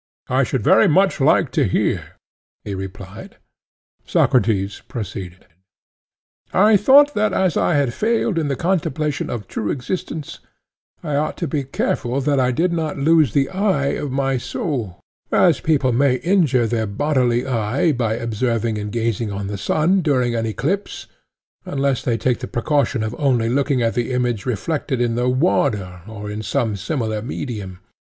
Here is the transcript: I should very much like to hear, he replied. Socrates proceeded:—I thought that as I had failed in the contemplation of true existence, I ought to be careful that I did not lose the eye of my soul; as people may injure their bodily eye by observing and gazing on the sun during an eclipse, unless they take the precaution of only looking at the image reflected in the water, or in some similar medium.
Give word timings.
I 0.29 0.43
should 0.43 0.63
very 0.63 0.87
much 0.87 1.21
like 1.21 1.51
to 1.51 1.67
hear, 1.67 2.13
he 2.63 2.73
replied. 2.73 3.37
Socrates 4.03 4.81
proceeded:—I 4.87 6.75
thought 6.75 7.13
that 7.13 7.33
as 7.33 7.55
I 7.55 7.75
had 7.75 7.93
failed 7.93 8.39
in 8.39 8.47
the 8.47 8.55
contemplation 8.55 9.29
of 9.29 9.47
true 9.47 9.69
existence, 9.69 10.39
I 11.03 11.15
ought 11.17 11.37
to 11.37 11.47
be 11.47 11.63
careful 11.63 12.19
that 12.19 12.39
I 12.39 12.49
did 12.49 12.73
not 12.73 12.97
lose 12.97 13.33
the 13.33 13.47
eye 13.49 13.89
of 13.93 14.09
my 14.11 14.37
soul; 14.39 14.97
as 15.31 15.59
people 15.59 15.91
may 15.91 16.15
injure 16.15 16.65
their 16.65 16.87
bodily 16.87 17.45
eye 17.45 17.91
by 17.91 18.15
observing 18.15 18.79
and 18.79 18.91
gazing 18.91 19.31
on 19.31 19.45
the 19.45 19.55
sun 19.59 20.01
during 20.01 20.33
an 20.33 20.47
eclipse, 20.47 21.05
unless 21.63 22.01
they 22.01 22.17
take 22.17 22.39
the 22.39 22.47
precaution 22.47 23.03
of 23.03 23.13
only 23.19 23.49
looking 23.49 23.83
at 23.83 23.93
the 23.93 24.11
image 24.13 24.47
reflected 24.47 24.99
in 24.99 25.13
the 25.13 25.29
water, 25.29 26.01
or 26.07 26.31
in 26.31 26.41
some 26.41 26.75
similar 26.75 27.21
medium. 27.21 27.77